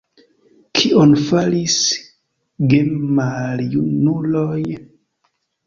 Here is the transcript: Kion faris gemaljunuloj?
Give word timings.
Kion 0.79 1.13
faris 1.25 1.75
gemaljunuloj? 2.73 4.59